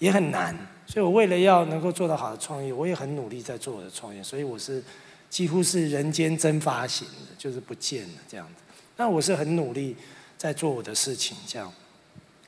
[0.00, 0.52] 也很难，
[0.88, 4.82] 所以我为了要能够做到好的创业，我也很努力在做我的创业，所以我是
[5.30, 8.62] 几乎是人间蒸发型的，就是不见了这样子。
[8.96, 9.94] 那我是很努力
[10.38, 11.72] 在做我的事情，这样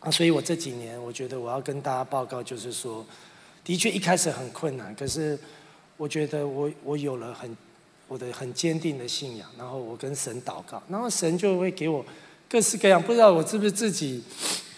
[0.01, 3.05] 啊，所以我这几年我觉得我要跟大家报告，就是说，
[3.65, 5.39] 的确一开始很困难，可是。
[5.99, 7.57] 我觉得我我有了很
[8.07, 12.07] 我的很坚定的信仰，然后我跟神祷告，然后神就会给我
[12.49, 14.23] 各式各样，不知道我是不是自己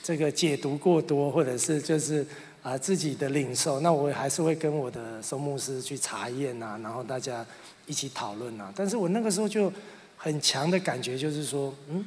[0.03, 2.27] 这个解读过多，或者是就是
[2.63, 7.45] 啊自己的领受，那我还是会跟我的松牧师去查验呐，然后大家
[7.85, 8.73] 一起讨论呐。
[8.75, 9.71] 但是我那个时候就
[10.17, 12.03] 很强的感觉，就是说，嗯，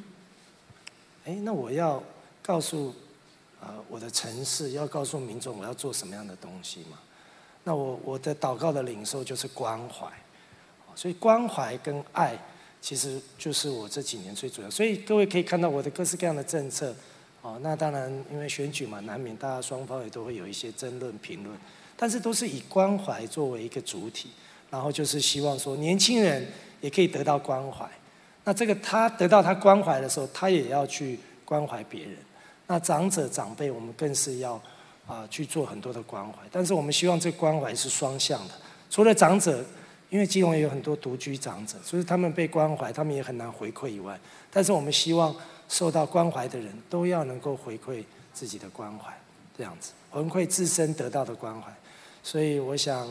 [1.24, 2.02] 哎，那我要
[2.42, 2.94] 告诉
[3.60, 6.98] 啊我的城市，要告诉民众我要做什么样的东西嘛。
[7.64, 10.06] 那我我的祷告的领受就是关怀，
[10.94, 12.38] 所以关怀跟爱
[12.82, 14.68] 其实就是我这几年最主要。
[14.68, 16.94] 所以各位可以看到我的各式各样的政策，
[17.40, 21.58] 哦，那当然因为选举嘛，难免大家双方也都会有一些争论评论，
[21.96, 24.28] 但是都是以关怀作为一个主体，
[24.70, 26.46] 然后就是希望说年轻人
[26.82, 27.88] 也可以得到关怀。
[28.44, 32.16] 那这个他得到他关怀的时候，他也要去关怀别人。
[32.66, 34.60] 那长者长辈，我们更是要。
[35.06, 38.54] 啊，去做很多的关怀，但是我们希望这关怀是双向的。
[38.88, 39.62] 除了长者，
[40.08, 44.18] 因为基隆也有很多独居长者，所以他们被关怀，他们也很难回馈以外，
[44.50, 45.36] 但是我们希望
[45.68, 48.02] 受到关怀的人都要能够回馈
[48.32, 49.12] 自己的关怀，
[49.54, 51.70] 这样子回馈自身得到的关怀。
[52.22, 53.06] 所以我想，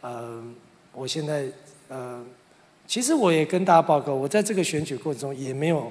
[0.00, 0.42] 呃，
[0.94, 1.52] 我现在
[1.88, 2.24] 呃，
[2.86, 5.90] 其实我也跟大家报告，我在这个选举过程中也没有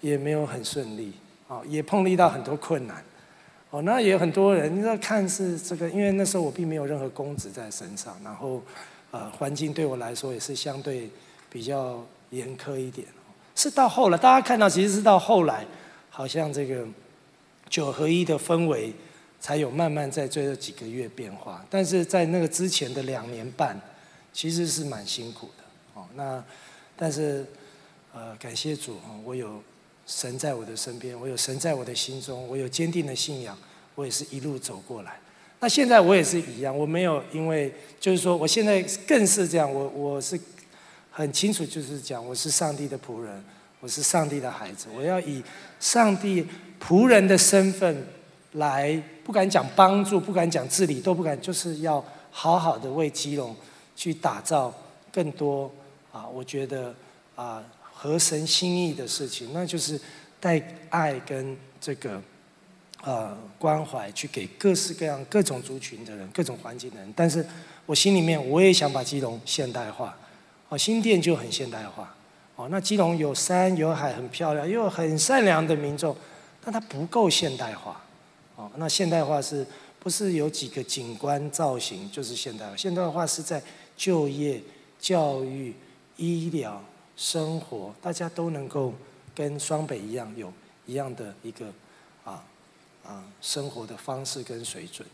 [0.00, 1.12] 也没有很顺利，
[1.48, 3.02] 啊，也碰遇到很多困难。
[3.70, 8.62] 哦，那也有很多人，你知道，看是这个，因为那时候我并没有任何公职在身上，然后，
[9.10, 11.10] 呃，环境对我来说也是相对
[11.50, 13.06] 比较严苛一点。
[13.54, 15.66] 是到后来，大家看到，其实是到后来，
[16.08, 16.86] 好像这个
[17.68, 18.90] 九合一的氛围
[19.38, 23.78] 才有慢慢在最后几个月变化，但是在那个之前的两年半，
[24.32, 25.64] 其实是蛮辛苦的。
[26.18, 26.44] 那
[26.96, 27.46] 但是，
[28.12, 29.62] 呃，感谢主，我有。
[30.10, 33.54] 神在我的身边，我有神在我的心中，我有坚定的信仰，
[33.94, 35.20] 我也是一路走过来。
[35.60, 40.40] 那现在我也是一样，我没有因为就是说，我现在更是这样，我我是
[41.10, 43.44] 很清楚，就是讲我是上帝的仆人，
[43.80, 45.44] 我是上帝的孩子，我要以
[45.78, 46.42] 上帝
[46.82, 48.06] 仆人的身份
[48.52, 53.54] 来，不敢讲帮助，不敢讲治理，都不敢，就是要好好的为基隆
[53.94, 54.72] 去打造
[55.12, 55.70] 更多
[56.18, 56.94] 啊，我觉得
[57.36, 57.62] 啊。
[58.00, 60.00] 合神心意的事情，那就是
[60.38, 62.22] 带爱跟这个
[63.02, 67.12] 呃关怀去给各式各样各种族群的人、各种环境的人。
[67.16, 67.44] 但是
[67.86, 70.16] 我心里面我也想把基隆现代化，
[70.68, 72.14] 哦，新店就很现代化，
[72.54, 76.16] 哦，那基隆有山有海很漂亮，又有很善良的民众，
[76.64, 78.00] 但它不够现代化，
[78.54, 79.66] 哦，那现代化是
[79.98, 82.76] 不是有几个景观造型就是现代化？
[82.76, 83.60] 现代化是在
[83.96, 84.62] 就业、
[85.00, 85.74] 教育、
[86.18, 86.84] 医疗。
[87.20, 88.94] 生活，大家都能够
[89.34, 90.52] 跟双北一样，有
[90.86, 91.66] 一样的一个
[92.24, 92.44] 啊
[93.04, 95.04] 啊生活的方式跟水准，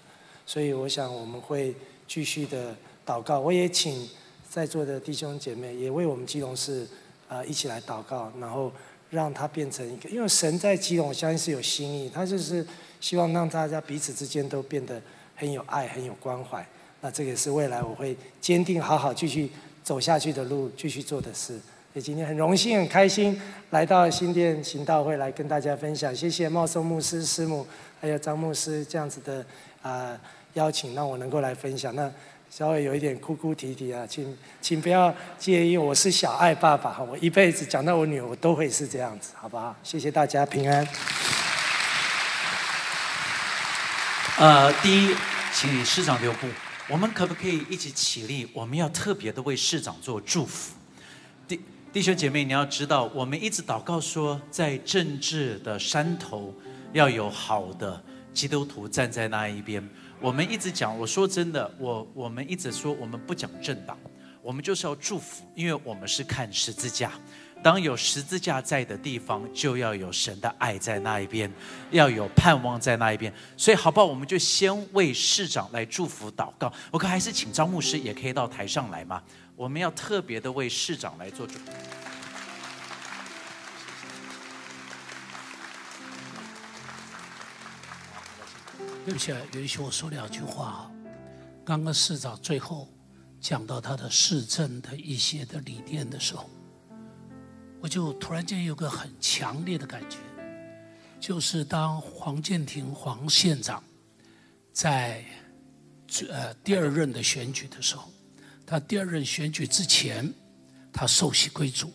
[0.44, 1.74] 所以我想我们会
[2.06, 3.40] 继续的祷告。
[3.40, 4.06] 我也请
[4.46, 6.86] 在座的弟兄姐妹也为我们基隆市
[7.26, 8.70] 啊一起来祷告，然后
[9.08, 12.66] 让它变成一个，因为神在基隆，我相信是有心意，他就是
[13.00, 15.00] 希望让大家彼此之间都变得
[15.34, 16.62] 很有爱、很有关怀。
[17.00, 19.50] 那这个是未来我会坚定好好继续。
[19.84, 21.60] 走下去的路，继续做的事。
[21.92, 26.12] 所以今天很荣幸、很开心来到新店行道会来跟大家分享。
[26.12, 27.64] 谢谢茂松牧师师母，
[28.00, 29.44] 还有张牧师这样子的
[29.82, 30.18] 啊
[30.54, 31.94] 邀请，让我能够来分享。
[31.94, 32.10] 那
[32.50, 39.76] 稍微有一点哭哭啼啼啊，请请不要介意，我是小爱爸爸，我一辈子讲到我女儿，我都会是这样子，好不好？
[39.84, 40.88] 谢谢大家平安。
[44.38, 45.14] 呃，第一，
[45.52, 46.48] 请师长留步。
[46.86, 48.46] 我们可不可以一起起立？
[48.52, 50.74] 我们要特别的为市长做祝福。
[51.48, 51.58] 弟
[51.90, 56.54] 弟兄姐妹，你要知道，我们一直祷告说，在政治的山头
[56.92, 58.02] 要有好的
[58.34, 59.82] 基督徒站在那一边。
[60.20, 63.98] 我们一直讲，我说真的，我我们一直说，我们不讲政党，
[64.42, 67.12] 我们就是要祝福，因为我们是看十字架。
[67.64, 71.50] 当有十字架在的地方，就要有神的爱在那一边，
[71.90, 73.32] 要有盼望在那一边。
[73.56, 74.04] 所以，好不好？
[74.04, 76.70] 我们就先为市长来祝福祷告。
[76.90, 79.22] 我看还是请张牧师也可以到台上来嘛。
[79.56, 81.72] 我们要特别的为市长来做祝福。
[89.06, 90.90] 对不起，允许我说两句话。
[91.64, 92.86] 刚刚市长最后
[93.40, 96.50] 讲到他的市政的一些的理念的时候。
[97.84, 100.16] 我就突然间有个很强烈的感觉，
[101.20, 103.84] 就是当黄建庭黄县长
[104.72, 105.22] 在
[106.30, 108.10] 呃第二任的选举的时候，
[108.64, 110.32] 他第二任选举之前，
[110.94, 111.92] 他受洗归主。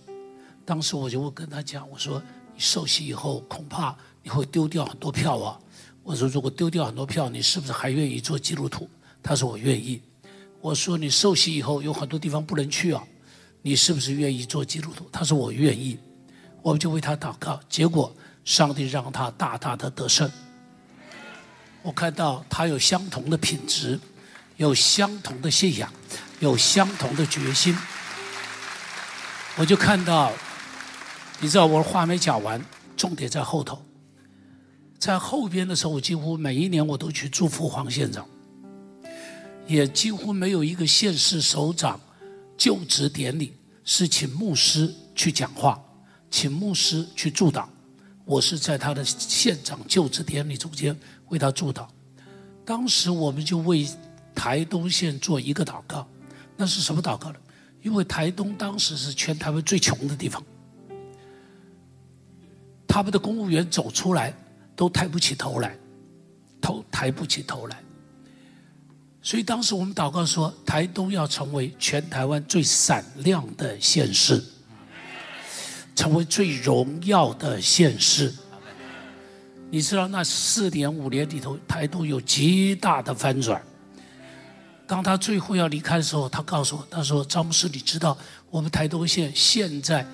[0.63, 2.21] 当时我就会跟他讲，我说
[2.53, 5.59] 你受洗以后恐怕你会丢掉很多票啊。
[6.03, 8.87] 我说如果丢掉很多票，你是不是还愿意做基督徒？
[9.23, 9.99] 他说我愿意。
[10.61, 13.03] 我说你受洗以后有很多地方不能去啊。
[13.61, 15.07] 你是不是愿意做基督徒？
[15.11, 15.99] 他说我愿意，
[16.61, 17.59] 我们就为他祷告。
[17.67, 20.29] 结果上帝让他大大的得胜。
[21.81, 23.99] 我看到他有相同的品质，
[24.57, 25.91] 有相同的信仰，
[26.39, 27.77] 有相同的决心。
[29.57, 30.31] 我就看到，
[31.41, 32.63] 你知道我话没讲完，
[32.95, 33.83] 重点在后头。
[34.97, 38.27] 在后边的时候，我几乎每一年我都去祝福黄县长，
[39.67, 41.99] 也几乎没有一个县市首长。
[42.59, 43.53] 就职典礼
[43.85, 45.81] 是请牧师去讲话，
[46.29, 47.65] 请牧师去祝祷。
[48.25, 50.95] 我是在他的县长就职典礼中间
[51.29, 51.87] 为他祝祷。
[52.65, 53.87] 当时我们就为
[54.35, 56.05] 台东县做一个祷告，
[56.57, 57.39] 那是什么祷告呢？
[57.81, 60.43] 因为台东当时是全台湾最穷的地方，
[62.85, 64.35] 他们的公务员走出来
[64.75, 65.77] 都抬不起头来，
[66.59, 67.81] 头抬不起头来。
[69.21, 74.41] 所以当时我们祷告说，台东要成为全台湾最闪亮的县市，
[75.93, 78.33] 成为最荣耀的县市。
[79.69, 83.61] 你知道那四年五年里头，台东有极大的翻转。
[84.87, 88.17] 当他最后要离开的时候，他告诉我：“他说张牧师，你知道
[88.49, 90.07] 我们台东县现在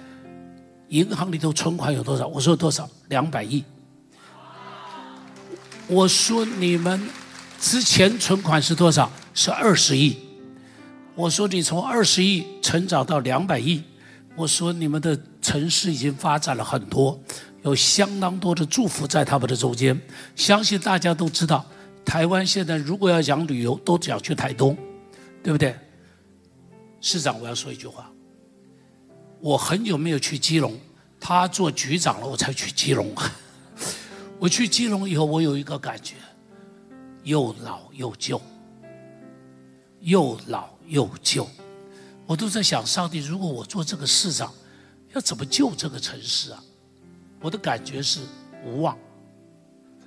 [0.89, 2.89] 银行里头存款有多少？”我说：“多少？
[3.07, 3.63] 两百亿。”
[5.87, 6.99] 我说：“你们。”
[7.65, 9.11] 之前存款是多少？
[9.33, 10.15] 是二十亿。
[11.15, 13.81] 我说你从二十亿成长到两百亿。
[14.35, 17.19] 我说你们的城市已经发展了很多，
[17.63, 19.99] 有相当多的祝福在他们的中间。
[20.35, 21.65] 相信大家都知道，
[22.05, 24.77] 台湾现在如果要讲旅游，都只要去台东，
[25.41, 25.75] 对不对？
[27.01, 28.11] 市长，我要说一句话。
[29.41, 30.77] 我很久没有去基隆，
[31.19, 33.11] 他做局长了，我才去基隆。
[34.37, 36.13] 我去基隆以后，我有一个感觉。
[37.25, 38.39] 又老又旧，
[40.01, 41.49] 又老又旧，
[42.27, 44.53] 我都在想，上帝，如果我做这个市长，
[45.13, 46.63] 要怎么救这个城市啊？
[47.41, 48.21] 我的感觉是
[48.63, 48.95] 无望。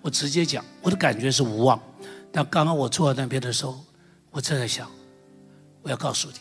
[0.01, 1.81] 我直接讲，我的感觉是无望。
[2.31, 3.85] 但刚刚我坐在那边的时候，
[4.31, 4.89] 我正在想，
[5.83, 6.39] 我要告诉你，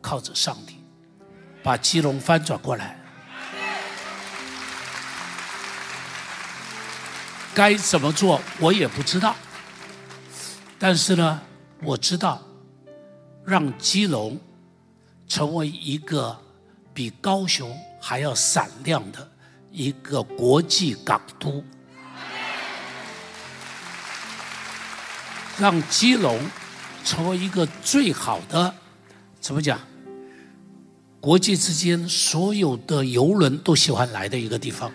[0.00, 0.76] 靠着上帝，
[1.60, 2.96] 把基隆翻转过来，
[7.52, 9.34] 该怎么做，我也不知道。
[10.84, 11.40] 但是呢，
[11.84, 12.42] 我知道，
[13.44, 14.36] 让基隆
[15.28, 16.36] 成为一个
[16.92, 19.30] 比高雄还要闪亮的
[19.70, 21.62] 一个国际港都，
[25.56, 26.36] 让基隆
[27.04, 28.74] 成为一个最好的，
[29.40, 29.78] 怎么讲？
[31.20, 34.90] 国际之间所有的游轮都喜欢来的一个地方。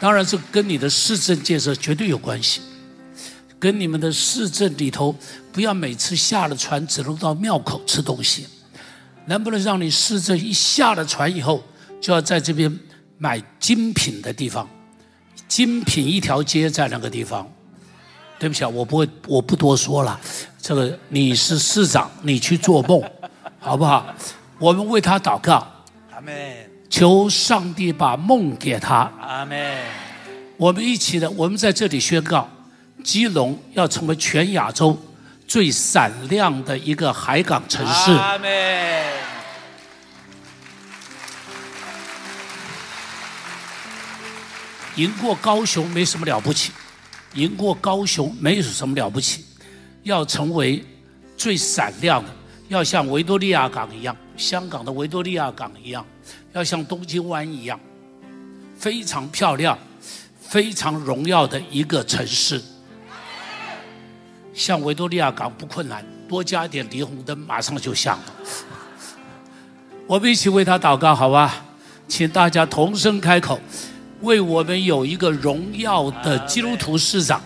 [0.00, 2.60] 当然，这跟你的市政建设绝对有关系。
[3.62, 5.14] 跟你们的市政里头，
[5.52, 8.44] 不要每次下了船只能到庙口吃东西，
[9.26, 11.62] 能不能让你市政一下了船以后，
[12.00, 12.76] 就要在这边
[13.18, 14.68] 买精品的地方，
[15.46, 17.48] 精品一条街在那个地方。
[18.36, 20.18] 对不起啊，我不会，我不多说了。
[20.60, 23.00] 这个你是市长，你去做梦，
[23.60, 24.12] 好不好？
[24.58, 25.64] 我们为他祷告，
[26.12, 26.34] 阿门，
[26.90, 29.08] 求上帝把梦给他。
[29.20, 29.78] 阿门，
[30.56, 32.48] 我们一起的，我们在这里宣告，
[33.02, 34.96] 基隆要成为全亚洲
[35.46, 38.12] 最闪亮的一个海港城市。
[38.12, 38.48] 阿门，
[44.96, 46.72] 赢过高雄没什么了不起，
[47.34, 49.44] 赢过高雄没有什么了不起，
[50.02, 50.84] 要成为
[51.36, 52.30] 最闪亮的，
[52.68, 56.06] 要像维多利亚港一样，香港的维多利亚港一样，
[56.52, 57.78] 要像东京湾一样，
[58.78, 59.78] 非常漂亮、
[60.40, 62.62] 非常荣耀的一个城市。
[64.54, 68.24] 像维多利亚港不困难，多加一点霓虹灯，马上就像了。
[70.06, 71.64] 我们一起为他祷告，好吧？
[72.06, 73.58] 请大家同声开口。
[74.20, 77.40] 为我们有一个荣耀的基督徒市长，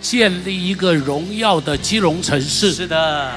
[0.00, 2.72] 建立一个荣耀的基隆城市。
[2.72, 3.32] 是的，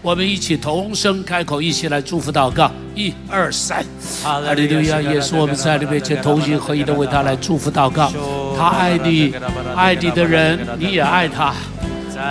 [0.00, 2.70] 我们一起同声开口，一起来祝福祷告。
[2.94, 3.84] 一二三，
[4.22, 5.00] 哈利路亚！
[5.00, 8.10] 也是，我们在你面前同心合一的为他来祝福祷告。
[8.56, 9.34] 他爱你，
[9.76, 11.54] 爱你的人你也爱他。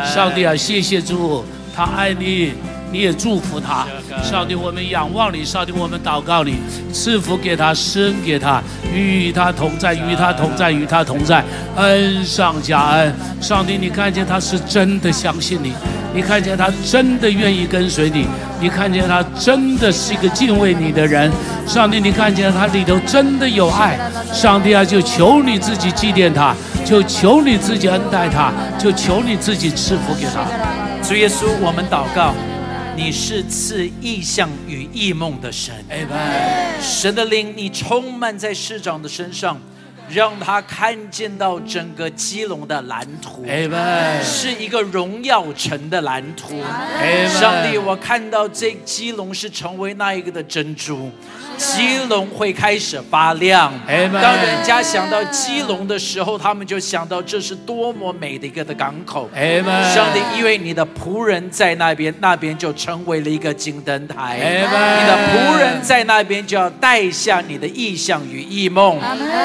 [0.06, 1.44] 上帝啊，谢谢主，
[1.76, 2.54] 他爱你。
[2.92, 3.86] 你也祝福他，
[4.24, 6.56] 上帝，我们仰望你，上帝，我们祷告你，
[6.92, 13.14] 赐福给他，生给他，与他同在，与他同在，与他同在，恩上加恩。
[13.40, 15.72] 上帝，你看见他是真的相信你，
[16.20, 18.28] 你看见他真的愿意跟随你，
[18.60, 21.32] 你看见他真的是一个敬畏你的人。
[21.66, 23.98] 上帝，你看见他里头真的有爱。
[24.34, 26.54] 上帝啊，就求你自己祭奠他，
[26.84, 30.44] 就求你自己恩待他，就求你自己赐福给他。
[31.02, 32.36] 主耶稣，我们祷告。
[32.98, 35.74] 你是赐意象与异梦的神，
[36.82, 39.58] 神的灵，你充满在市长的身上，
[40.12, 43.46] 让他看见到整个基隆的蓝图，
[44.24, 46.62] 是一个荣耀城的蓝图。
[47.40, 51.12] 上帝，我看到这基隆是成为那一个的珍珠。
[51.58, 53.74] 基隆会开始发亮。
[53.86, 59.30] 当人家想到基隆的时候，他们就想到这是多么美的一个的港口。
[59.94, 64.38] 上帝，因为你的仆人在那边，那边就成为了一个金灯台。
[64.38, 68.98] 你的仆人在那边就要带下你的意象与异梦。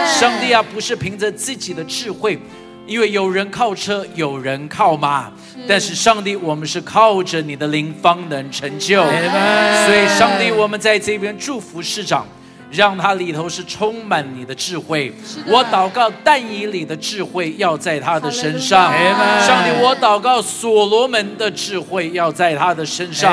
[0.06, 2.38] 上帝啊，不是凭着自己的智慧。
[2.86, 5.32] 因为有人靠车，有人靠马，
[5.66, 9.02] 但是上帝，我们是靠着你的灵方能成就。
[9.02, 12.26] 所以，上帝，我们在这边祝福市长。
[12.74, 15.12] 让它里头是充满你的智慧。
[15.46, 18.92] 我祷告但以理的智慧要在他的身上。
[19.40, 23.32] 上帝，我祷告所罗门的智慧要在他的身上。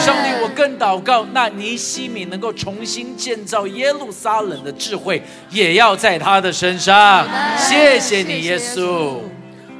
[0.00, 5.20] 上帝，我更祷告那尼西米能够重新建造耶路撒冷的智慧
[5.50, 7.26] 也要在他的身上。
[7.58, 9.16] 谢谢你，耶稣。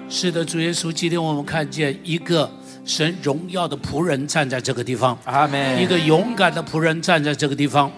[0.09, 2.50] 是的，主耶稣，今天我们看见一个
[2.84, 5.16] 神荣耀的仆人站在这个地方。
[5.24, 5.82] 阿门。
[5.82, 7.90] 一个勇敢的仆人站在这个地方。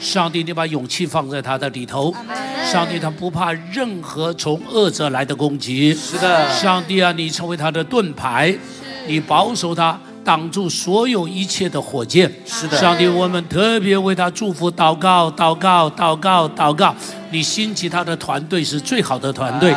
[0.00, 2.14] 上帝，你把勇气放在他的里头。
[2.70, 5.94] 上帝，他不怕任何从恶者来的攻击。
[5.94, 8.54] 是的，上帝啊，你成为他的盾牌，
[9.06, 9.98] 你保守他。
[10.24, 16.94] 挡住所有一切的火箭，是的，上帝，我们特别为他祝福、祷告、祷告、祷告、祷告。
[17.30, 19.72] 你兴起他的团队是最好的团队，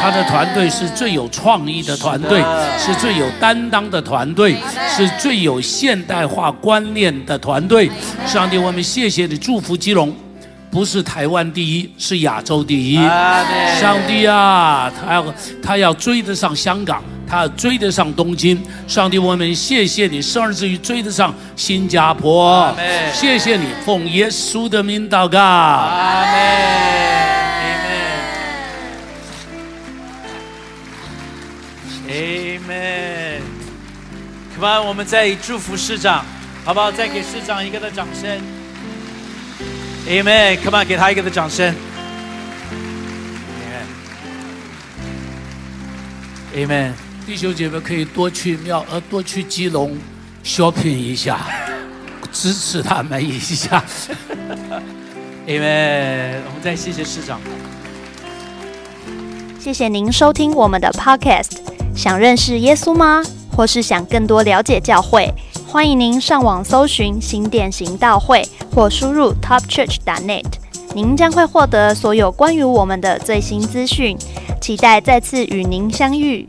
[0.00, 2.40] 他的团队是最有创意的团队，
[2.78, 4.56] 是最有担当的团队，
[4.88, 7.90] 是最有现代化观念的团队。
[8.24, 10.14] 上帝，我们谢谢你，祝福基隆，
[10.70, 12.94] 不是台湾第一，是亚洲第一。
[12.94, 17.02] 上帝啊，他要他要追得上香港。
[17.32, 22.76] 他追得上东京，上帝，我们谢谢你，甚至于追得上新加坡。
[23.14, 25.40] 谢谢你，奉耶稣的名祷告。
[25.40, 26.42] 阿门。
[32.06, 32.12] 阿
[32.68, 33.40] 门。
[34.54, 36.22] Come on，我们再祝福市长，
[36.66, 36.92] 好不好？
[36.92, 38.38] 再给市长一个的掌声。
[40.06, 41.74] Amen，Come on，给他一个的掌声。
[46.54, 46.92] Amen。
[47.32, 49.96] 弟兄姐妹可以多去庙，呃，多去基隆
[50.44, 51.40] shopping 一下，
[52.30, 53.82] 支持他们一下。
[55.48, 57.40] 因为我们再谢谢市长。
[59.58, 61.56] 谢谢您收听我们的 podcast。
[61.96, 63.22] 想认识耶稣吗？
[63.56, 65.32] 或是想更多了解教会？
[65.66, 70.44] 欢迎您上网搜寻新典行道会，或输入 topchurch.net，
[70.94, 74.18] 您将会获得所有关于我们的最新资讯。
[74.60, 76.46] 期待再次与您相遇。